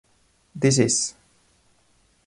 This 0.55 0.79
Is! 0.79 1.13